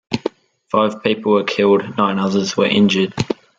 [0.71, 3.13] Five people were killed, nine others were injured.